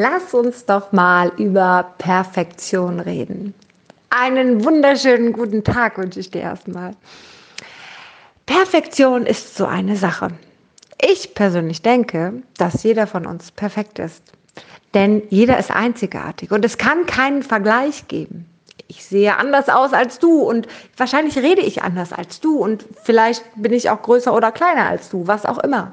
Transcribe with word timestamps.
Lass 0.00 0.32
uns 0.32 0.64
doch 0.64 0.92
mal 0.92 1.32
über 1.38 1.92
Perfektion 1.98 3.00
reden. 3.00 3.52
Einen 4.10 4.64
wunderschönen 4.64 5.32
guten 5.32 5.64
Tag 5.64 5.98
wünsche 5.98 6.20
ich 6.20 6.30
dir 6.30 6.42
erstmal. 6.42 6.92
Perfektion 8.46 9.26
ist 9.26 9.56
so 9.56 9.66
eine 9.66 9.96
Sache. 9.96 10.28
Ich 11.04 11.34
persönlich 11.34 11.82
denke, 11.82 12.34
dass 12.58 12.84
jeder 12.84 13.08
von 13.08 13.26
uns 13.26 13.50
perfekt 13.50 13.98
ist. 13.98 14.22
Denn 14.94 15.24
jeder 15.30 15.58
ist 15.58 15.72
einzigartig 15.72 16.52
und 16.52 16.64
es 16.64 16.78
kann 16.78 17.06
keinen 17.06 17.42
Vergleich 17.42 18.06
geben. 18.06 18.46
Ich 18.86 19.04
sehe 19.04 19.36
anders 19.36 19.68
aus 19.68 19.92
als 19.92 20.20
du 20.20 20.42
und 20.42 20.68
wahrscheinlich 20.96 21.36
rede 21.38 21.62
ich 21.62 21.82
anders 21.82 22.12
als 22.12 22.38
du 22.38 22.58
und 22.58 22.86
vielleicht 23.02 23.42
bin 23.56 23.72
ich 23.72 23.90
auch 23.90 24.02
größer 24.02 24.32
oder 24.32 24.52
kleiner 24.52 24.86
als 24.86 25.08
du, 25.08 25.26
was 25.26 25.44
auch 25.44 25.58
immer. 25.58 25.90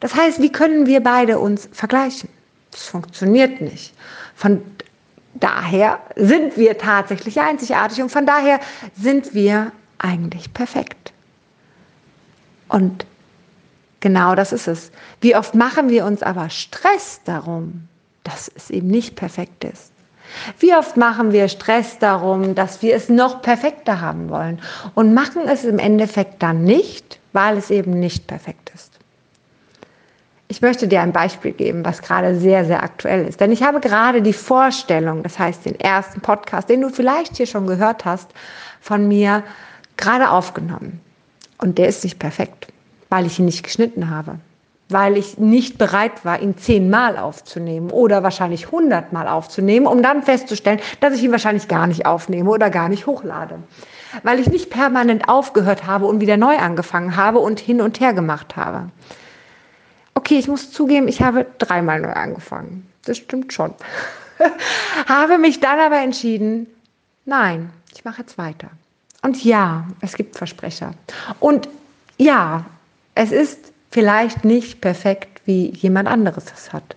Das 0.00 0.14
heißt, 0.14 0.40
wie 0.40 0.52
können 0.52 0.86
wir 0.86 1.02
beide 1.02 1.38
uns 1.38 1.68
vergleichen? 1.70 2.30
Das 2.72 2.86
funktioniert 2.86 3.60
nicht. 3.60 3.94
Von 4.34 4.62
daher 5.34 6.00
sind 6.16 6.56
wir 6.56 6.76
tatsächlich 6.78 7.40
einzigartig 7.40 8.02
und 8.02 8.10
von 8.10 8.26
daher 8.26 8.60
sind 8.98 9.34
wir 9.34 9.72
eigentlich 9.98 10.52
perfekt. 10.52 11.12
Und 12.68 13.06
genau 14.00 14.34
das 14.34 14.52
ist 14.52 14.66
es. 14.66 14.90
Wie 15.20 15.36
oft 15.36 15.54
machen 15.54 15.88
wir 15.90 16.04
uns 16.06 16.22
aber 16.22 16.50
Stress 16.50 17.20
darum, 17.24 17.88
dass 18.24 18.50
es 18.54 18.70
eben 18.70 18.88
nicht 18.88 19.14
perfekt 19.14 19.64
ist? 19.64 19.92
Wie 20.58 20.74
oft 20.74 20.96
machen 20.96 21.32
wir 21.32 21.48
Stress 21.48 21.98
darum, 21.98 22.54
dass 22.54 22.80
wir 22.80 22.94
es 22.94 23.08
noch 23.10 23.42
perfekter 23.42 24.00
haben 24.00 24.30
wollen 24.30 24.60
und 24.94 25.12
machen 25.12 25.42
es 25.46 25.64
im 25.64 25.78
Endeffekt 25.78 26.42
dann 26.42 26.64
nicht, 26.64 27.18
weil 27.34 27.58
es 27.58 27.70
eben 27.70 27.98
nicht 27.98 28.26
perfekt 28.26 28.72
ist? 28.74 28.98
Ich 30.52 30.60
möchte 30.60 30.86
dir 30.86 31.00
ein 31.00 31.12
Beispiel 31.12 31.52
geben, 31.52 31.82
was 31.82 32.02
gerade 32.02 32.38
sehr, 32.38 32.66
sehr 32.66 32.82
aktuell 32.82 33.26
ist. 33.26 33.40
Denn 33.40 33.52
ich 33.52 33.62
habe 33.62 33.80
gerade 33.80 34.20
die 34.20 34.34
Vorstellung, 34.34 35.22
das 35.22 35.38
heißt 35.38 35.64
den 35.64 35.80
ersten 35.80 36.20
Podcast, 36.20 36.68
den 36.68 36.82
du 36.82 36.90
vielleicht 36.90 37.38
hier 37.38 37.46
schon 37.46 37.66
gehört 37.66 38.04
hast, 38.04 38.28
von 38.78 39.08
mir 39.08 39.44
gerade 39.96 40.28
aufgenommen. 40.28 41.00
Und 41.56 41.78
der 41.78 41.88
ist 41.88 42.04
nicht 42.04 42.18
perfekt, 42.18 42.66
weil 43.08 43.24
ich 43.24 43.38
ihn 43.38 43.46
nicht 43.46 43.62
geschnitten 43.62 44.10
habe. 44.10 44.40
Weil 44.90 45.16
ich 45.16 45.38
nicht 45.38 45.78
bereit 45.78 46.22
war, 46.22 46.42
ihn 46.42 46.58
zehnmal 46.58 47.16
aufzunehmen 47.16 47.90
oder 47.90 48.22
wahrscheinlich 48.22 48.70
hundertmal 48.70 49.28
aufzunehmen, 49.28 49.86
um 49.86 50.02
dann 50.02 50.22
festzustellen, 50.22 50.80
dass 51.00 51.14
ich 51.14 51.22
ihn 51.24 51.32
wahrscheinlich 51.32 51.66
gar 51.66 51.86
nicht 51.86 52.04
aufnehme 52.04 52.50
oder 52.50 52.68
gar 52.68 52.90
nicht 52.90 53.06
hochlade. 53.06 53.54
Weil 54.22 54.38
ich 54.38 54.48
nicht 54.48 54.68
permanent 54.68 55.30
aufgehört 55.30 55.86
habe 55.86 56.04
und 56.04 56.20
wieder 56.20 56.36
neu 56.36 56.58
angefangen 56.58 57.16
habe 57.16 57.38
und 57.38 57.58
hin 57.58 57.80
und 57.80 58.00
her 58.00 58.12
gemacht 58.12 58.54
habe. 58.54 58.90
Okay, 60.14 60.38
ich 60.38 60.48
muss 60.48 60.70
zugeben, 60.70 61.08
ich 61.08 61.22
habe 61.22 61.46
dreimal 61.58 62.00
neu 62.00 62.12
angefangen. 62.12 62.90
Das 63.04 63.16
stimmt 63.16 63.52
schon. 63.52 63.74
habe 65.06 65.38
mich 65.38 65.60
dann 65.60 65.78
aber 65.78 65.98
entschieden, 65.98 66.66
nein, 67.24 67.70
ich 67.94 68.04
mache 68.04 68.22
jetzt 68.22 68.38
weiter. 68.38 68.70
Und 69.22 69.42
ja, 69.44 69.86
es 70.00 70.16
gibt 70.16 70.36
Versprecher. 70.36 70.94
Und 71.40 71.68
ja, 72.18 72.64
es 73.14 73.32
ist 73.32 73.72
vielleicht 73.90 74.44
nicht 74.44 74.80
perfekt, 74.80 75.42
wie 75.44 75.70
jemand 75.70 76.08
anderes 76.08 76.44
es 76.54 76.72
hat. 76.72 76.96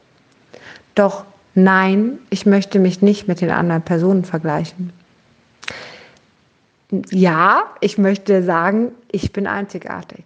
Doch 0.95 1.25
nein, 1.53 2.19
ich 2.29 2.45
möchte 2.45 2.79
mich 2.79 3.01
nicht 3.01 3.27
mit 3.27 3.41
den 3.41 3.51
anderen 3.51 3.81
Personen 3.81 4.25
vergleichen. 4.25 4.93
Ja, 7.09 7.65
ich 7.81 7.97
möchte 7.97 8.43
sagen, 8.43 8.91
ich 9.11 9.33
bin 9.33 9.47
einzigartig. 9.47 10.23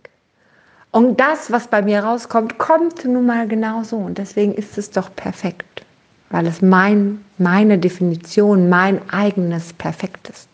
Und 0.92 1.20
das, 1.20 1.52
was 1.52 1.68
bei 1.68 1.82
mir 1.82 2.04
rauskommt, 2.04 2.58
kommt 2.58 3.06
nun 3.06 3.26
mal 3.26 3.48
genau 3.48 3.84
so. 3.84 3.98
Und 3.98 4.18
deswegen 4.18 4.54
ist 4.54 4.78
es 4.78 4.90
doch 4.90 5.16
perfekt, 5.16 5.86
weil 6.30 6.48
es 6.48 6.62
mein, 6.62 7.24
meine 7.38 7.78
Definition, 7.78 8.70
mein 8.70 9.08
eigenes 9.10 9.74
Perfekt 9.74 10.30
ist. 10.30 10.50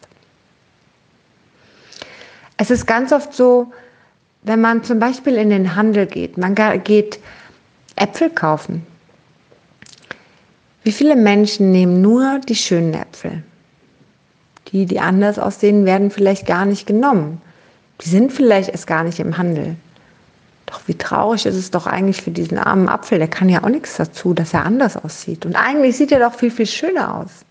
Es 2.58 2.70
ist 2.70 2.86
ganz 2.86 3.12
oft 3.12 3.34
so, 3.34 3.72
wenn 4.44 4.62
man 4.62 4.84
zum 4.84 5.00
Beispiel 5.00 5.36
in 5.36 5.50
den 5.50 5.76
Handel 5.76 6.06
geht, 6.06 6.38
man 6.38 6.56
geht 6.84 7.20
Äpfel 7.96 8.30
kaufen. 8.30 8.86
Wie 10.84 10.92
viele 10.92 11.16
Menschen 11.16 11.72
nehmen 11.72 12.02
nur 12.02 12.40
die 12.48 12.56
schönen 12.56 12.94
Äpfel? 12.94 13.44
Die, 14.68 14.86
die 14.86 15.00
anders 15.00 15.40
aussehen, 15.40 15.86
werden 15.86 16.12
vielleicht 16.12 16.46
gar 16.46 16.66
nicht 16.66 16.86
genommen. 16.86 17.42
Die 18.02 18.10
sind 18.10 18.32
vielleicht 18.32 18.70
erst 18.70 18.86
gar 18.86 19.04
nicht 19.04 19.20
im 19.20 19.38
Handel. 19.38 19.78
Doch 20.66 20.82
wie 20.88 20.96
traurig 20.96 21.46
ist 21.46 21.56
es 21.56 21.72
doch 21.72 21.86
eigentlich 21.86 22.22
für 22.22 22.32
diesen 22.32 22.58
armen 22.58 22.90
Apfel. 22.90 23.20
Der 23.20 23.28
kann 23.28 23.50
ja 23.50 23.64
auch 23.64 23.70
nichts 23.70 23.98
dazu, 23.98 24.34
dass 24.34 24.54
er 24.54 24.66
anders 24.66 24.98
aussieht. 24.98 25.46
Und 25.46 25.56
eigentlich 25.56 25.98
sieht 25.98 26.12
er 26.12 26.20
doch 26.20 26.34
viel, 26.34 26.52
viel 26.52 26.66
schöner 26.66 27.16
aus. 27.16 27.46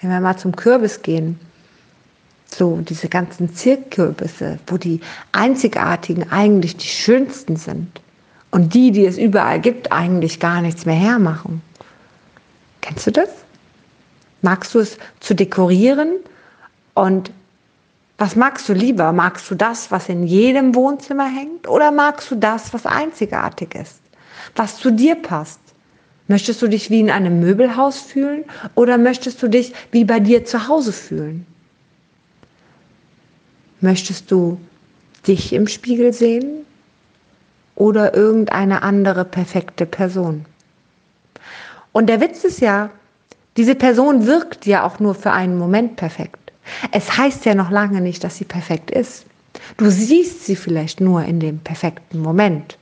Wenn 0.00 0.10
wir 0.10 0.20
mal 0.20 0.36
zum 0.36 0.54
Kürbis 0.54 1.02
gehen, 1.02 1.38
so 2.46 2.78
diese 2.78 3.08
ganzen 3.08 3.54
Zirkkürbisse, 3.54 4.58
wo 4.66 4.76
die 4.76 5.00
einzigartigen 5.32 6.30
eigentlich 6.30 6.76
die 6.76 6.88
schönsten 6.88 7.56
sind 7.56 8.00
und 8.50 8.74
die, 8.74 8.90
die 8.90 9.06
es 9.06 9.18
überall 9.18 9.60
gibt, 9.60 9.92
eigentlich 9.92 10.40
gar 10.40 10.60
nichts 10.60 10.84
mehr 10.84 10.96
hermachen. 10.96 11.62
Kennst 12.80 13.06
du 13.06 13.12
das? 13.12 13.28
Magst 14.42 14.74
du 14.74 14.80
es 14.80 14.98
zu 15.20 15.34
dekorieren 15.34 16.16
und 16.94 17.30
was 18.20 18.36
magst 18.36 18.68
du 18.68 18.74
lieber? 18.74 19.12
Magst 19.12 19.50
du 19.50 19.54
das, 19.54 19.90
was 19.90 20.10
in 20.10 20.26
jedem 20.26 20.74
Wohnzimmer 20.74 21.26
hängt? 21.26 21.66
Oder 21.66 21.90
magst 21.90 22.30
du 22.30 22.34
das, 22.34 22.74
was 22.74 22.84
einzigartig 22.84 23.74
ist? 23.74 24.02
Was 24.54 24.76
zu 24.76 24.90
dir 24.90 25.14
passt? 25.14 25.58
Möchtest 26.28 26.60
du 26.60 26.68
dich 26.68 26.90
wie 26.90 27.00
in 27.00 27.10
einem 27.10 27.40
Möbelhaus 27.40 27.98
fühlen 27.98 28.44
oder 28.74 28.98
möchtest 28.98 29.42
du 29.42 29.48
dich 29.48 29.72
wie 29.90 30.04
bei 30.04 30.20
dir 30.20 30.44
zu 30.44 30.68
Hause 30.68 30.92
fühlen? 30.92 31.46
Möchtest 33.80 34.30
du 34.30 34.60
dich 35.26 35.54
im 35.54 35.66
Spiegel 35.66 36.12
sehen 36.12 36.66
oder 37.74 38.14
irgendeine 38.14 38.82
andere 38.82 39.24
perfekte 39.24 39.86
Person? 39.86 40.44
Und 41.92 42.08
der 42.08 42.20
Witz 42.20 42.44
ist 42.44 42.60
ja, 42.60 42.90
diese 43.56 43.74
Person 43.74 44.26
wirkt 44.26 44.66
ja 44.66 44.84
auch 44.84 45.00
nur 45.00 45.14
für 45.14 45.32
einen 45.32 45.56
Moment 45.56 45.96
perfekt. 45.96 46.39
Es 46.92 47.16
heißt 47.16 47.44
ja 47.44 47.54
noch 47.54 47.70
lange 47.70 48.00
nicht, 48.00 48.22
dass 48.24 48.36
sie 48.36 48.44
perfekt 48.44 48.90
ist. 48.90 49.26
Du 49.76 49.90
siehst 49.90 50.46
sie 50.46 50.56
vielleicht 50.56 51.00
nur 51.00 51.24
in 51.24 51.40
dem 51.40 51.58
perfekten 51.58 52.20
Moment. 52.20 52.78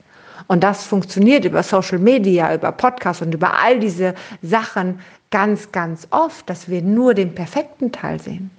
Und 0.47 0.65
das 0.65 0.85
funktioniert 0.85 1.45
über 1.45 1.63
Social 1.63 1.99
Media, 1.99 2.55
über 2.55 2.73
Podcasts 2.73 3.23
und 3.23 3.35
über 3.35 3.55
all 3.61 3.79
diese 3.79 4.15
Sachen 4.43 5.01
ganz, 5.31 5.71
ganz 5.73 6.07
oft, 6.11 6.49
dass 6.49 6.69
wir 6.69 6.81
nur 6.83 7.15
den 7.15 7.35
perfekten 7.35 7.93
Teil 7.93 8.21
sehen. 8.21 8.51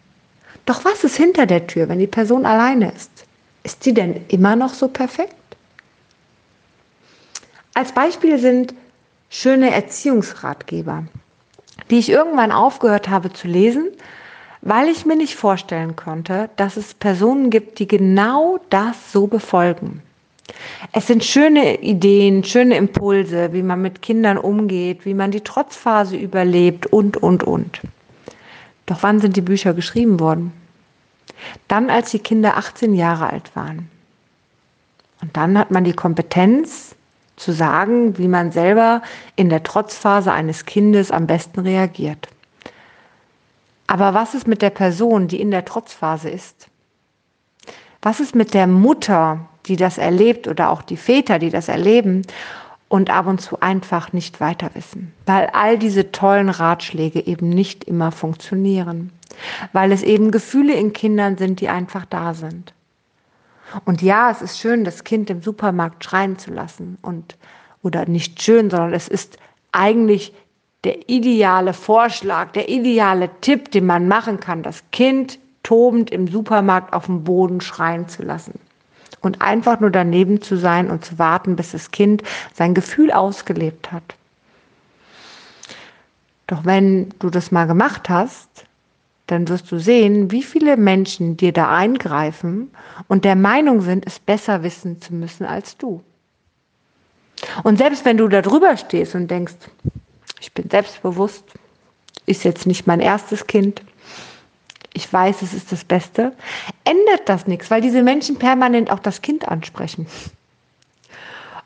Doch 0.66 0.86
was 0.86 1.04
ist 1.04 1.18
hinter 1.18 1.48
der 1.48 1.66
Tür, 1.66 1.90
wenn 1.90 2.00
die 2.00 2.08
Person 2.08 2.46
alleine 2.46 2.92
ist? 2.92 3.10
Ist 3.64 3.84
sie 3.84 3.94
denn 3.94 4.26
immer 4.28 4.56
noch 4.56 4.74
so 4.74 4.88
perfekt? 4.88 5.34
Als 7.74 7.92
Beispiel 7.92 8.38
sind 8.38 8.74
schöne 9.30 9.72
Erziehungsratgeber, 9.72 11.06
die 11.90 11.98
ich 12.00 12.10
irgendwann 12.10 12.52
aufgehört 12.52 13.10
habe 13.10 13.34
zu 13.34 13.48
lesen, 13.48 13.88
weil 14.62 14.90
ich 14.90 15.06
mir 15.06 15.16
nicht 15.16 15.36
vorstellen 15.36 15.96
konnte, 15.96 16.50
dass 16.56 16.78
es 16.78 16.94
Personen 16.94 17.50
gibt, 17.50 17.80
die 17.80 17.88
genau 17.88 18.60
das 18.70 19.12
so 19.12 19.28
befolgen. 19.28 20.02
Es 20.92 21.08
sind 21.08 21.24
schöne 21.24 21.82
Ideen, 21.82 22.44
schöne 22.44 22.76
Impulse, 22.76 23.54
wie 23.54 23.64
man 23.64 23.82
mit 23.82 24.02
Kindern 24.02 24.38
umgeht, 24.38 25.06
wie 25.06 25.14
man 25.14 25.32
die 25.32 25.42
Trotzphase 25.42 26.18
überlebt 26.18 26.88
und, 26.88 27.18
und, 27.18 27.44
und. 27.44 27.82
Doch 28.86 29.04
wann 29.04 29.20
sind 29.20 29.36
die 29.36 29.42
Bücher 29.42 29.74
geschrieben 29.74 30.20
worden? 30.20 30.52
Dann, 31.68 31.90
als 31.90 32.12
die 32.12 32.20
Kinder 32.20 32.58
18 32.58 32.96
Jahre 32.96 33.30
alt 33.30 33.56
waren. 33.56 33.90
Und 35.22 35.36
dann 35.38 35.58
hat 35.58 35.72
man 35.72 35.84
die 35.84 35.94
Kompetenz 35.94 36.96
zu 37.36 37.52
sagen, 37.54 38.18
wie 38.18 38.28
man 38.28 38.52
selber 38.52 39.02
in 39.36 39.50
der 39.50 39.64
Trotzphase 39.64 40.32
eines 40.32 40.66
Kindes 40.66 41.12
am 41.12 41.28
besten 41.28 41.62
reagiert. 41.62 42.28
Aber 43.90 44.14
was 44.14 44.36
ist 44.36 44.48
mit 44.48 44.62
der 44.62 44.70
Person, 44.70 45.28
die 45.28 45.42
in 45.42 45.50
der 45.50 45.66
Trotzphase 45.66 46.30
ist? 46.30 46.68
Was 48.04 48.20
ist 48.20 48.36
mit 48.36 48.54
der 48.54 48.68
Mutter, 48.68 49.48
die 49.66 49.78
das 49.78 49.98
erlebt 49.98 50.48
oder 50.48 50.70
auch 50.70 50.84
die 50.84 50.96
Väter, 50.96 51.40
die 51.40 51.50
das 51.50 51.70
erleben 51.70 52.22
und 52.88 53.10
ab 53.10 53.26
und 53.26 53.42
zu 53.42 53.62
einfach 53.62 54.14
nicht 54.14 54.40
weiter 54.40 54.70
wissen? 54.76 55.12
Weil 55.26 55.48
all 55.54 55.80
diese 55.80 56.12
tollen 56.12 56.50
Ratschläge 56.50 57.26
eben 57.26 57.50
nicht 57.50 57.84
immer 57.84 58.12
funktionieren. 58.12 59.12
Weil 59.74 59.92
es 59.92 60.04
eben 60.04 60.30
Gefühle 60.30 60.76
in 60.76 60.94
Kindern 60.94 61.38
sind, 61.38 61.60
die 61.60 61.70
einfach 61.70 62.06
da 62.06 62.36
sind. 62.36 62.76
Und 63.86 64.04
ja, 64.04 64.30
es 64.30 64.44
ist 64.44 64.60
schön, 64.60 64.84
das 64.84 65.04
Kind 65.04 65.32
im 65.32 65.42
Supermarkt 65.42 66.04
schreien 66.04 66.38
zu 66.38 66.52
lassen 66.52 67.00
und 67.02 67.38
oder 67.82 68.06
nicht 68.06 68.40
schön, 68.40 68.70
sondern 68.70 68.94
es 68.94 69.08
ist 69.08 69.40
eigentlich 69.72 70.32
der 70.84 71.10
ideale 71.10 71.74
Vorschlag, 71.74 72.52
der 72.52 72.70
ideale 72.70 73.30
Tipp, 73.42 73.72
den 73.72 73.86
man 73.86 74.08
machen 74.08 74.40
kann, 74.40 74.64
das 74.64 74.84
Kind 74.92 75.40
tobend 75.64 76.10
im 76.12 76.28
Supermarkt 76.28 76.94
auf 76.94 77.06
dem 77.06 77.24
Boden 77.24 77.62
schreien 77.62 78.08
zu 78.08 78.24
lassen. 78.24 78.60
Und 79.22 79.42
einfach 79.42 79.82
nur 79.82 79.90
daneben 79.90 80.42
zu 80.42 80.56
sein 80.56 80.90
und 80.90 81.04
zu 81.04 81.20
warten, 81.20 81.58
bis 81.58 81.72
das 81.72 81.92
Kind 81.92 82.24
sein 82.54 82.74
Gefühl 82.74 83.12
ausgelebt 83.12 83.92
hat. 83.92 84.16
Doch 86.48 86.64
wenn 86.64 87.10
du 87.20 87.30
das 87.30 87.52
mal 87.52 87.68
gemacht 87.68 88.10
hast, 88.10 88.48
dann 89.28 89.48
wirst 89.48 89.72
du 89.72 89.78
sehen, 89.78 90.32
wie 90.32 90.42
viele 90.42 90.78
Menschen 90.78 91.38
dir 91.38 91.52
da 91.52 91.70
eingreifen 91.70 92.72
und 93.08 93.26
der 93.26 93.36
Meinung 93.36 93.82
sind, 93.82 94.08
es 94.08 94.18
besser 94.18 94.64
wissen 94.64 95.02
zu 95.02 95.14
müssen 95.14 95.46
als 95.46 95.78
du. 95.78 96.02
Und 97.64 97.78
selbst 97.78 98.06
wenn 98.06 98.18
du 98.18 98.28
da 98.28 98.42
drüber 98.42 98.76
stehst 98.78 99.14
und 99.14 99.30
denkst, 99.30 99.54
ich 100.40 100.54
bin 100.54 100.70
selbstbewusst, 100.70 101.44
ist 102.26 102.44
jetzt 102.44 102.68
nicht 102.68 102.88
mein 102.88 103.00
erstes 103.00 103.48
Kind, 103.48 103.82
ich 104.94 105.12
weiß, 105.12 105.42
es 105.42 105.54
ist 105.54 105.72
das 105.72 105.84
Beste, 105.84 106.34
ändert 106.84 107.28
das 107.28 107.48
nichts, 107.48 107.72
weil 107.72 107.82
diese 107.82 108.04
Menschen 108.04 108.38
permanent 108.38 108.92
auch 108.92 109.00
das 109.00 109.22
Kind 109.22 109.48
ansprechen 109.48 110.08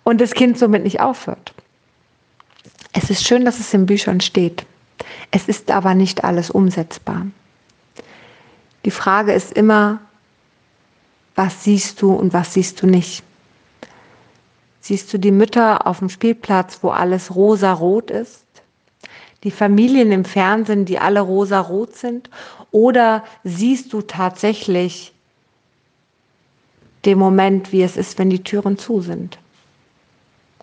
und 0.03 0.21
das 0.21 0.33
Kind 0.33 0.57
somit 0.57 0.83
nicht 0.83 0.99
aufhört. 0.99 1.53
Es 2.93 3.09
ist 3.09 3.25
schön, 3.25 3.45
dass 3.45 3.59
es 3.59 3.73
in 3.73 3.85
Büchern 3.85 4.21
steht. 4.21 4.65
Es 5.31 5.47
ist 5.47 5.71
aber 5.71 5.95
nicht 5.95 6.23
alles 6.23 6.51
umsetzbar. 6.51 7.25
Die 8.85 8.91
Frage 8.91 9.33
ist 9.33 9.53
immer, 9.53 9.99
was 11.35 11.63
siehst 11.63 12.01
du 12.01 12.13
und 12.13 12.33
was 12.33 12.53
siehst 12.53 12.81
du 12.81 12.87
nicht? 12.87 13.23
Siehst 14.81 15.11
du 15.13 15.17
die 15.17 15.31
Mütter 15.31 15.87
auf 15.87 15.99
dem 15.99 16.09
Spielplatz, 16.09 16.79
wo 16.81 16.89
alles 16.89 17.33
rosa-rot 17.33 18.11
ist? 18.11 18.45
Die 19.43 19.51
Familien 19.51 20.11
im 20.11 20.25
Fernsehen, 20.25 20.85
die 20.85 20.99
alle 20.99 21.21
rosa-rot 21.21 21.95
sind? 21.95 22.29
Oder 22.71 23.23
siehst 23.43 23.93
du 23.93 24.01
tatsächlich 24.01 25.13
den 27.05 27.17
Moment, 27.17 27.71
wie 27.71 27.83
es 27.83 27.97
ist, 27.97 28.17
wenn 28.17 28.29
die 28.29 28.43
Türen 28.43 28.77
zu 28.77 29.01
sind? 29.01 29.37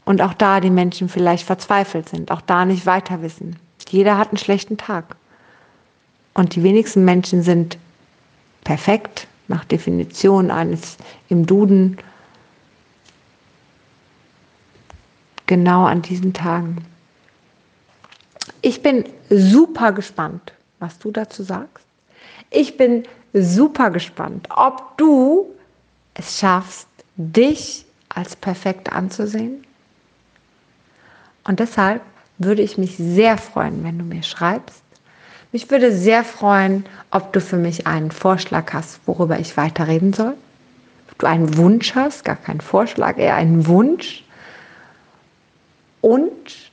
Und 0.07 0.23
auch 0.23 0.35
da 0.35 0.61
die 0.61 0.71
Menschen 0.71 1.09
vielleicht 1.09 1.45
verzweifelt 1.45 2.09
sind, 2.09 2.33
auch 2.33 2.41
da 2.41 2.65
nicht 2.65 2.87
weiter 2.87 3.23
wissen. 3.23 3.57
Jeder 3.89 4.17
hat 4.17 4.29
einen 4.29 4.39
schlechten 4.39 4.77
Tag. 4.77 5.17
Und 6.35 6.55
die 6.55 6.63
wenigsten 6.63 7.05
Menschen 7.05 7.43
sind 7.43 7.77
perfekt 8.65 9.27
nach 9.49 9.65
Definition 9.65 10.51
eines 10.51 10.97
im 11.29 11.45
Duden 11.45 11.99
genau 15.47 15.85
an 15.85 16.03
diesen 16.03 16.33
Tagen. 16.33 16.85
Ich 18.63 18.83
bin 18.83 19.05
super 19.31 19.93
gespannt, 19.93 20.53
was 20.79 20.99
du 20.99 21.11
dazu 21.11 21.43
sagst. 21.43 21.85
Ich 22.51 22.77
bin 22.77 23.05
super 23.33 23.91
gespannt, 23.91 24.49
ob 24.55 24.99
du 24.99 25.47
es 26.15 26.39
schaffst, 26.39 26.89
dich 27.17 27.85
als 28.09 28.37
perfekt 28.37 28.93
anzusehen. 28.93 29.65
Und 31.45 31.61
deshalb 31.61 32.03
würde 32.39 32.63
ich 32.63 32.77
mich 32.77 32.97
sehr 32.97 33.39
freuen, 33.39 33.85
wenn 33.85 33.99
du 33.99 34.05
mir 34.05 34.23
schreibst. 34.23 34.83
Mich 35.53 35.71
würde 35.71 35.93
sehr 35.93 36.25
freuen, 36.25 36.85
ob 37.11 37.33
du 37.33 37.41
für 37.41 37.57
mich 37.57 37.87
einen 37.87 38.11
Vorschlag 38.11 38.73
hast, 38.73 39.01
worüber 39.07 39.39
ich 39.39 39.57
weiterreden 39.57 40.13
soll. 40.13 40.35
Ob 41.11 41.19
du 41.19 41.27
einen 41.27 41.57
Wunsch 41.57 41.95
hast, 41.95 42.25
gar 42.25 42.37
keinen 42.37 42.61
Vorschlag, 42.61 43.19
eher 43.19 43.35
einen 43.35 43.67
Wunsch. 43.67 44.25
Und 46.01 46.70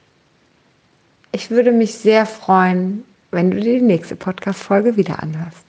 ich 1.31 1.51
würde 1.51 1.71
mich 1.71 1.95
sehr 1.95 2.25
freuen, 2.25 3.03
wenn 3.31 3.51
du 3.51 3.59
dir 3.59 3.79
die 3.79 3.85
nächste 3.85 4.15
Podcast-Folge 4.15 4.95
wieder 4.97 5.21
anhörst. 5.21 5.65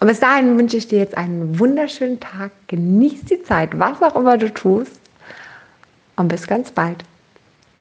Und 0.00 0.08
bis 0.08 0.20
dahin 0.20 0.56
wünsche 0.58 0.78
ich 0.78 0.88
dir 0.88 0.98
jetzt 0.98 1.16
einen 1.16 1.58
wunderschönen 1.58 2.20
Tag. 2.20 2.52
Genieß 2.68 3.26
die 3.26 3.42
Zeit, 3.42 3.78
was 3.78 4.00
auch 4.02 4.16
immer 4.16 4.38
du 4.38 4.52
tust. 4.52 4.98
Und 6.16 6.28
bis 6.28 6.46
ganz 6.46 6.70
bald. 6.70 7.04